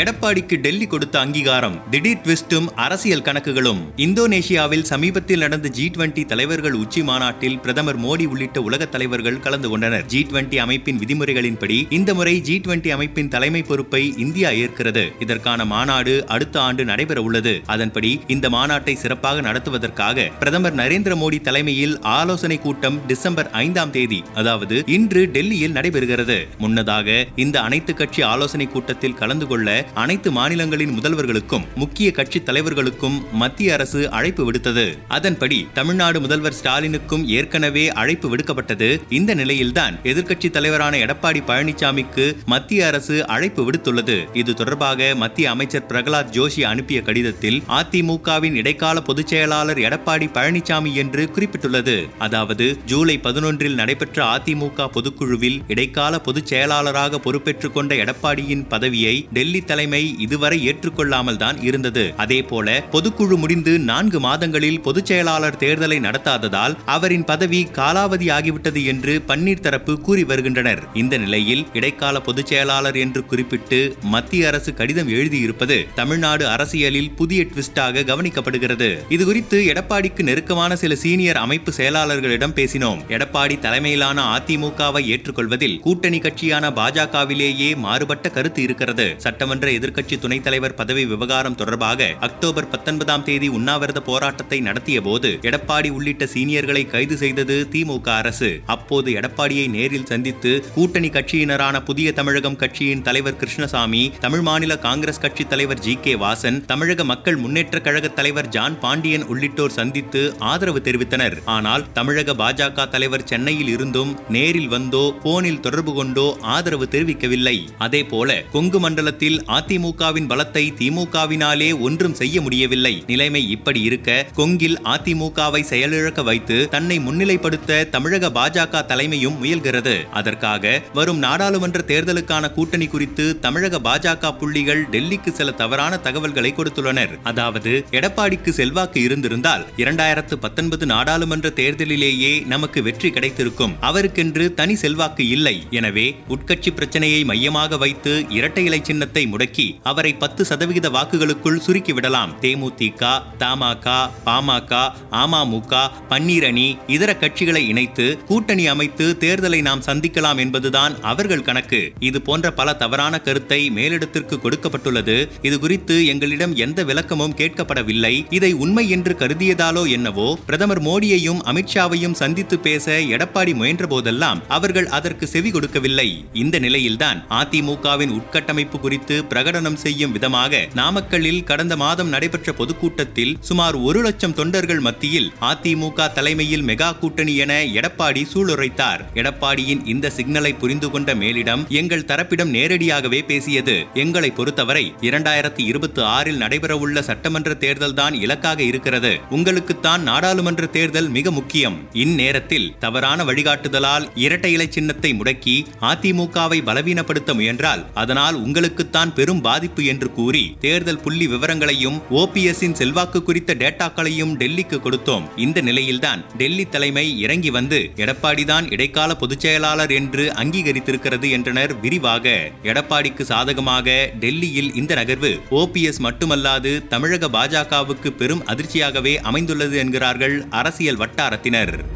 எடப்பாடிக்கு 0.00 0.56
டெல்லி 0.56 0.86
கொடுத்த 0.86 1.20
அங்கீகாரம் 1.20 1.74
திடீர் 1.90 2.22
ட்விஸ்டும் 2.24 2.64
அரசியல் 2.84 3.22
கணக்குகளும். 3.22 3.80
இந்தோனேஷியாவில் 3.96 4.82
சமீபத்தில் 4.82 5.38
நடந்த 5.38 5.68
ஜி 5.68 5.90
டுவெண்டி 5.94 6.26
தலைவர்கள் 6.26 6.72
உச்சி 6.72 7.02
மாநாட்டில் 7.02 7.58
பிரதமர் 7.58 8.00
மோடி 8.00 8.24
உள்ளிட்ட 8.26 8.62
உலக 8.62 8.86
தலைவர்கள் 8.86 9.38
கலந்து 9.40 9.68
கொண்டனர். 9.68 10.06
ஜி 10.06 10.26
டுவெண்டி 10.30 10.56
அமைப்பின் 10.56 10.98
விதிமுறைகளின்படி 10.98 11.92
இந்த 11.98 12.14
முறை 12.14 12.40
ஜி 12.40 12.60
டுவெண்டி 12.64 12.88
அமைப்பின் 12.88 13.28
தலைமை 13.28 13.62
பொறுப்பை 13.62 14.14
இந்தியா 14.16 14.50
ஏற்கிறது. 14.50 15.04
இதற்கான 15.18 15.64
மாநாடு 15.64 16.26
அடுத்த 16.26 16.60
ஆண்டு 16.60 16.84
நடைபெற 16.84 17.22
உள்ளது. 17.22 17.60
அதன்படி 17.66 18.20
இந்த 18.26 18.48
மாநாட்டை 18.48 18.94
சிறப்பாக 18.94 19.40
நடத்துவதற்காக 19.40 20.26
பிரதமர் 20.38 20.74
நரேந்திர 20.74 21.16
மோடி 21.22 21.40
தலைமையில் 21.40 22.00
ஆலோசனை 22.00 22.58
கூட்டம் 22.58 23.06
டிசம்பர் 23.06 23.50
ஐந்தாம் 23.50 23.90
தேதி 23.90 24.24
அதாவது 24.34 24.82
இன்று 24.86 25.24
டெல்லியில் 25.38 25.72
நடைபெறுகிறது. 25.72 26.40
முன்னதாக 26.58 27.26
இந்த 27.36 27.60
அனைத்து 27.60 27.94
கட்சி 27.94 28.22
ஆலோசனை 28.22 28.66
கூட்டத்தில் 28.66 29.18
கலந்து 29.22 29.46
கொள்ள 29.46 29.82
அனைத்து 29.94 30.32
மாநிலங்களின் 30.32 30.98
முதல்வர்களுக்கும் 30.98 31.64
முக்கிய 31.74 32.10
கட்சி 32.10 32.42
தலைவர்களுக்கும் 32.42 33.32
மத்திய 33.32 33.72
அரசு 33.72 34.10
அழைப்பு 34.10 34.50
விடுத்தது. 34.50 34.98
அதன்படி 35.08 35.68
தமிழ்நாடு 35.74 36.20
முதல்வர் 36.20 36.54
ஸ்டாலினுக்கும் 36.62 37.24
ஏற்கனவே 37.24 37.92
அழைப்பு 37.92 38.36
விடுக்கப்பட்டது. 38.36 39.02
இந்த 39.08 39.34
நிலையில்தான் 39.34 39.98
எதிர்க்கட்சி 40.02 40.50
தலைவரான 40.50 40.96
எடப்பாடி 40.96 41.42
பழனிசாமிக்கு 41.46 42.36
மத்திய 42.44 42.86
அரசு 42.86 43.26
அழைப்பு 43.26 43.70
விடுத்துள்ளது. 43.70 44.36
இது 44.36 44.54
தொடர்பாக 44.54 45.14
மத்திய 45.14 45.50
அமைச்சர் 45.50 45.86
பிரகலாத் 45.88 46.30
ஜோஷி 46.30 46.62
அனுப்பிய 46.62 47.02
கடிதத்தில் 47.02 47.62
அதிமுகவின் 47.68 48.52
இடைக்கால 48.52 49.00
பொதுச் 49.00 49.26
செயலாளர் 49.26 49.78
எடப்பாடி 49.78 50.28
பழனிசாமி 50.34 50.92
என்று 50.92 51.30
குறிப்பிட்டுள்ளது. 51.34 52.08
அதாவது 52.18 52.78
ஜூலை 52.86 53.20
பதினொன்றில் 53.22 53.74
நடைபெற்ற 53.74 54.36
அதிமுக 54.36 54.88
பொதுக்குழுவில் 54.92 55.60
இடைக்கால 55.68 56.18
பொதுச் 56.18 56.46
செயலாளராக 56.46 57.18
பொறுப்பேற்றுக் 57.18 57.74
கொண்ட 57.74 57.94
எடப்பாடியின் 57.94 58.68
பதவியை 58.68 59.28
டெல்லி 59.32 59.60
தலைமை 59.74 60.14
இதுவரை 60.18 60.56
ஏற்றுக்கொள்ளாமல் 60.68 61.36
தான் 61.36 61.62
இருந்தது. 61.62 62.02
அதே 62.16 62.42
போல 62.42 62.84
பொதுக்குழு 62.92 63.36
முடிந்து 63.36 63.72
நான்கு 63.78 64.20
மாதங்களில் 64.20 64.80
பொதுச் 64.80 65.06
செயலாளர் 65.06 65.56
தேர்தலை 65.56 65.98
நடத்தாததால் 66.00 66.74
அவரின் 66.86 67.24
பதவி 67.24 67.60
காலாவதி 67.72 68.26
ஆகிவிட்டது 68.36 68.84
என்று 68.84 69.22
பன்னீர் 69.28 69.60
தரப்பு 69.60 70.00
கூறி 70.00 70.24
வருகின்றனர். 70.24 70.82
இந்த 70.94 71.18
நிலையில் 71.18 71.66
இடைக்கால 71.72 72.20
பொதுச் 72.20 72.46
செயலாளர் 72.46 72.96
என்று 72.96 73.26
குறிப்பிட்டு 73.26 73.96
மத்திய 74.02 74.46
அரசு 74.46 74.74
கடிதம் 74.74 75.08
எழுதியிருப்பது 75.08 75.78
தமிழ்நாடு 75.94 76.46
அரசியலில் 76.48 77.10
புதிய 77.10 77.44
ட்விஸ்டாக 77.44 78.04
கவனிக்கப்படுகிறது. 78.10 78.90
இதுகுறித்து 79.08 79.60
எடப்பாடிக்கு 79.72 80.22
நெருக்கமான 80.22 80.76
சில 80.76 80.94
சீனியர் 80.94 81.36
அமைப்பு 81.36 81.72
செயலாளர்களிடம் 81.76 82.56
பேசினோம். 82.60 83.02
எடப்பாடி 83.08 83.58
தலைமையிலான 83.58 84.20
அதிமுகவை 84.36 85.04
ஏற்றுக்கொள்வதில் 85.14 85.80
கூட்டணி 85.80 86.18
கட்சியான 86.18 86.70
பாஜகவிலேயே 86.70 87.76
மாறுபட்ட 87.76 88.28
கருத்து 88.28 88.62
இருக்கிறது. 88.62 89.08
சட்டமன்ற 89.18 89.63
எதிர்க்கட்சி 89.70 90.18
துணைத் 90.18 90.42
தலைவர் 90.42 90.74
பதவி 90.74 91.06
விவகாரம் 91.06 91.54
தொடர்பாக 91.54 92.08
அக்டோபர் 92.20 92.68
பத்தொன்பதாம் 92.68 93.22
தேதி 93.22 93.48
உண்ணாவிரத 93.48 94.00
போராட்டத்தை 94.00 94.60
நடத்திய 94.60 95.00
போது 95.00 95.30
எடப்பாடி 95.42 95.90
உள்ளிட்ட 95.90 96.24
சீனியர்களை 96.24 96.86
கைது 96.86 97.16
செய்தது 97.16 97.68
திமுக 97.72 98.08
அரசு. 98.08 98.60
அப்போது 98.66 99.12
எடப்பாடியை 99.12 99.68
நேரில் 99.68 100.06
சந்தித்து 100.06 100.64
கூட்டணி 100.74 101.08
கட்சியினரான 101.08 101.82
புதிய 101.84 102.12
தமிழகம் 102.12 102.56
கட்சியின் 102.56 103.02
தலைவர் 103.02 103.36
கிருஷ்ணசாமி 103.36 104.12
தமிழ் 104.20 104.40
மாநில 104.40 104.78
காங்கிரஸ் 104.78 105.20
கட்சி 105.20 105.46
தலைவர் 105.46 105.78
ஜி 105.78 105.98
கே 106.00 106.14
வாசன் 106.14 106.64
தமிழக 106.64 107.04
மக்கள் 107.04 107.36
முன்னேற்ற 107.36 107.80
கழக 107.80 108.08
தலைவர் 108.08 108.48
ஜான் 108.48 108.78
பாண்டியன் 108.80 109.24
உள்ளிட்டோர் 109.24 109.70
சந்தித்து 109.70 110.34
ஆதரவு 110.38 110.80
தெரிவித்தனர். 110.84 111.36
ஆனால் 111.44 111.92
தமிழக 111.92 112.34
பாஜக 112.34 112.88
தலைவர் 112.88 113.24
சென்னையில் 113.24 113.68
இருந்தும் 113.68 114.18
நேரில் 114.28 114.68
வந்தோ 114.68 115.14
போனில் 115.22 115.60
தொடர்பு 115.60 115.94
கொண்டோ 115.94 116.38
ஆதரவு 116.40 116.88
தெரிவிக்கவில்லை. 116.90 117.56
அதே 117.78 118.04
போல 118.04 118.42
கொங்கு 118.52 118.80
மண்டலத்தில் 118.80 119.43
அதிமுகவின் 119.48 120.28
பலத்தை 120.28 120.64
திமுகவினாலே 120.80 121.80
ஒன்றும் 121.80 122.14
செய்ய 122.14 122.40
முடியவில்லை. 122.40 123.04
நிலைமை 123.06 123.50
இப்படி 123.50 123.80
இருக்க 123.80 124.26
கொங்கில் 124.36 124.78
அதிமுகவை 124.94 125.62
செயலிழக்க 125.72 126.22
வைத்து 126.22 126.68
தன்னை 126.68 126.98
முன்னிலைப்படுத்த 126.98 127.88
தமிழக 127.88 128.30
பாஜக 128.30 128.84
தலைமையும் 128.86 129.38
முயல்கிறது. 129.42 129.94
அதற்காக 130.10 130.82
வரும் 130.92 131.18
நாடாளுமன்ற 131.18 131.84
தேர்தலுக்கான 131.86 132.52
கூட்டணி 132.52 132.86
குறித்து 132.86 133.38
தமிழக 133.38 133.78
பாஜக 133.78 134.32
புள்ளிகள் 134.32 134.82
டெல்லிக்கு 134.90 135.32
சில 135.32 135.50
தவறான 135.50 135.96
தகவல்களை 135.96 136.54
கொடுத்துள்ளனர். 136.56 137.20
அதாவது 137.22 137.84
எடப்பாடிக்கு 137.90 138.50
செல்வாக்கு 138.50 139.02
இருந்திருந்தால் 139.02 139.66
இரண்டாயிரத்து 139.76 140.34
பத்தொன்பது 140.34 140.86
நாடாளுமன்ற 140.86 141.50
தேர்தலிலேயே 141.50 142.40
நமக்கு 142.46 142.82
வெற்றி 142.82 143.10
கிடைத்திருக்கும். 143.10 143.74
அவருக்கென்று 143.80 144.54
தனி 144.54 144.74
செல்வாக்கு 144.74 145.28
இல்லை. 145.28 145.56
எனவே 145.70 146.06
உட்கட்சி 146.28 146.70
பிரச்சனையை 146.74 147.24
மையமாக 147.24 147.76
வைத்து 147.76 148.24
இரட்டை 148.28 148.64
இலை 148.64 148.80
சின்னத்தை 148.82 149.26
முடக்கி 149.34 149.68
அவரை 149.92 150.14
பத்து 150.22 150.44
சதவிகித 150.50 150.88
வாக்குகளுக்குள் 150.96 151.62
சுருக்கிவிடலாம். 151.66 152.34
தேமுதிக 152.44 153.12
தமாக 153.42 153.96
பாமக 154.26 154.82
அமமுக 155.22 155.72
பன்னீரணி 156.10 156.68
இதர 156.96 157.10
கட்சிகளை 157.22 157.62
இணைத்து 157.72 158.06
கூட்டணி 158.28 158.66
அமைத்து 158.72 159.06
தேர்தலை 159.20 159.60
நாம் 159.68 159.82
சந்திக்கலாம் 159.86 160.38
என்பதுதான் 160.44 160.94
அவர்கள் 161.12 161.44
கணக்கு. 161.48 161.80
இது 162.08 162.18
போன்ற 162.22 162.52
பல 162.52 162.74
தவறான 162.82 163.20
கருத்தை 163.20 163.60
மேலிடத்திற்கு 163.70 164.36
கொடுக்கப்பட்டுள்ளது. 164.44 165.16
இது 165.42 165.56
குறித்து 165.58 165.94
எங்களிடம் 166.06 166.54
எந்த 166.64 166.84
விளக்கமும் 166.84 167.34
கேட்கப்படவில்லை. 167.40 168.12
இதை 168.30 168.52
உண்மை 168.64 168.84
என்று 168.90 169.12
கருதியதாலோ 169.18 169.82
என்னவோ 169.90 170.28
பிரதமர் 170.46 170.82
மோடியையும் 170.82 171.40
அமித்ஷாவையும் 171.52 172.18
சந்தித்து 172.22 172.58
பேச 172.58 172.96
எடப்பாடி 173.14 173.54
முயன்ற 173.54 173.86
போதெல்லாம் 173.86 174.42
அவர்கள் 174.48 174.88
அதற்கு 174.98 175.26
செவி 175.26 175.50
கொடுக்கவில்லை. 175.50 176.08
இந்த 176.32 176.58
நிலையில்தான் 176.58 177.20
அதிமுகவின் 177.40 178.14
உட்கட்டமைப்பு 178.18 178.80
குறித்து 178.80 179.16
பிரகடனம் 179.28 179.78
செய்யும் 179.84 180.12
விதமாக 180.12 180.60
நாமக்கல்லில் 180.74 181.44
கடந்த 181.44 181.76
மாதம் 181.76 182.08
நடைபெற்ற 182.08 182.52
பொதுக்கூட்டத்தில் 182.52 183.36
சுமார் 183.40 183.76
ஒரு 183.88 184.02
லட்சம் 184.02 184.34
தொண்டர்கள் 184.34 184.80
மத்தியில் 184.80 185.32
அதிமுக 185.50 186.12
தலைமையில் 186.12 186.64
மெகா 186.64 186.90
கூட்டணி 186.98 187.36
என 187.36 187.52
எடப்பாடி 187.80 188.22
சூளுரைத்தார். 188.34 189.02
எடப்பாடியின் 189.14 189.82
இந்த 189.84 190.12
சிக்னலை 190.16 190.52
புரிந்து 190.58 190.90
கொண்ட 190.90 191.14
மேலிடம் 191.14 191.62
எங்கள் 191.80 192.06
தரப்பிடம் 192.10 192.52
நேரடியாகவே 192.56 193.22
பேசியது. 193.22 193.76
எங்களை 193.94 194.30
பொறுத்தவரை 194.30 194.84
இரண்டாயிரத்தி 195.00 195.62
இருபத்தி 195.70 196.02
ஆறில் 196.02 196.40
நடைபெறவுள்ள 196.40 197.00
சட்டமன்ற 197.00 197.54
தேர்தல் 197.54 197.94
தான் 197.94 198.14
இலக்காக 198.14 198.62
இருக்கிறது. 198.62 199.12
உங்களுக்குத்தான் 199.30 200.02
நாடாளுமன்ற 200.02 200.66
தேர்தல் 200.66 201.08
மிக 201.08 201.30
முக்கியம். 201.30 201.78
இந்நேரத்தில் 201.92 202.68
தவறான 202.78 203.24
வழிகாட்டுதலால் 203.24 204.06
இரட்டை 204.14 204.52
இலை 204.52 204.68
சின்னத்தை 204.70 205.10
முடக்கி 205.12 205.56
அதிமுகவை 205.80 206.58
பலவீனப்படுத்த 206.68 207.34
முயன்றால் 207.34 207.82
அதனால் 207.94 208.36
உங்களுக்குத்தான் 208.44 209.13
பெரும் 209.14 209.40
பாதிப்பு 209.40 209.84
என்று 209.84 210.12
கூறி 210.12 210.56
தேர்தல் 210.60 211.00
புள்ளி 211.00 211.26
விவரங்களையும் 211.26 212.00
ஓபிஎஸ்ஸின் 212.10 212.72
செல்வாக்கு 212.72 213.22
குறித்த 213.22 213.54
டேட்டாக்களையும் 213.54 214.32
டெல்லிக்கு 214.34 214.78
கொடுத்தோம். 214.78 215.26
இந்த 215.36 215.60
நிலையில்தான் 215.60 216.22
டெல்லி 216.36 216.66
தலைமை 216.66 217.20
இறங்கி 217.20 217.50
வந்து 217.50 217.90
எடப்பாடிதான் 217.96 218.72
இடைக்கால 218.72 219.14
பொதுச் 219.14 219.40
செயலாளர் 219.40 219.92
என்று 219.92 220.32
அங்கீகரித்திருக்கிறது 220.36 221.30
என்றனர் 221.30 221.80
விரிவாக. 221.80 222.50
எடப்பாடிக்கு 222.62 223.22
சாதகமாக 223.22 224.10
டெல்லியில் 224.20 224.74
இந்த 224.74 224.94
நகர்வு 224.94 225.32
ஓபிஎஸ் 225.50 226.00
மட்டுமல்லாது 226.02 226.88
தமிழக 226.88 227.28
பாஜகவுக்கு 227.28 228.10
பெரும் 228.10 228.44
அதிர்ச்சியாகவே 228.44 229.16
அமைந்துள்ளது 229.16 229.76
என்கிறார்கள் 229.76 230.44
அரசியல் 230.50 230.96
வட்டாரத்தினர். 230.96 231.93